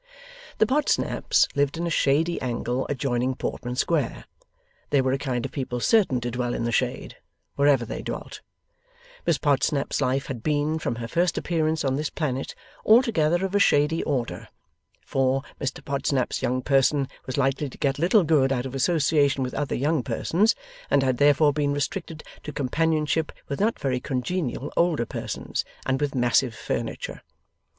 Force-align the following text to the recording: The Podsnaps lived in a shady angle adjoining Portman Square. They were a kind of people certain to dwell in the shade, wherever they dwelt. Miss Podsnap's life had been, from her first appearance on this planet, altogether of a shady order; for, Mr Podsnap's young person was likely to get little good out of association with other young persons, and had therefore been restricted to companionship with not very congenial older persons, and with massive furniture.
The 0.57 0.65
Podsnaps 0.65 1.47
lived 1.55 1.77
in 1.77 1.85
a 1.85 1.91
shady 1.91 2.41
angle 2.41 2.87
adjoining 2.89 3.35
Portman 3.35 3.75
Square. 3.75 4.25
They 4.89 4.99
were 4.99 5.11
a 5.11 5.19
kind 5.19 5.45
of 5.45 5.51
people 5.51 5.79
certain 5.79 6.19
to 6.21 6.31
dwell 6.31 6.55
in 6.55 6.63
the 6.63 6.71
shade, 6.71 7.17
wherever 7.55 7.85
they 7.85 8.01
dwelt. 8.01 8.41
Miss 9.27 9.37
Podsnap's 9.37 10.01
life 10.01 10.25
had 10.25 10.41
been, 10.41 10.79
from 10.79 10.95
her 10.95 11.07
first 11.07 11.37
appearance 11.37 11.85
on 11.85 11.97
this 11.97 12.09
planet, 12.09 12.55
altogether 12.83 13.45
of 13.45 13.53
a 13.53 13.59
shady 13.59 14.01
order; 14.01 14.47
for, 15.05 15.43
Mr 15.59 15.85
Podsnap's 15.85 16.41
young 16.41 16.63
person 16.63 17.07
was 17.27 17.37
likely 17.37 17.69
to 17.69 17.77
get 17.77 17.99
little 17.99 18.23
good 18.23 18.51
out 18.51 18.65
of 18.65 18.73
association 18.73 19.43
with 19.43 19.53
other 19.53 19.75
young 19.75 20.01
persons, 20.01 20.55
and 20.89 21.03
had 21.03 21.17
therefore 21.19 21.53
been 21.53 21.73
restricted 21.73 22.23
to 22.41 22.51
companionship 22.51 23.31
with 23.47 23.59
not 23.59 23.77
very 23.77 23.99
congenial 23.99 24.73
older 24.75 25.05
persons, 25.05 25.63
and 25.85 26.01
with 26.01 26.15
massive 26.15 26.55
furniture. 26.55 27.21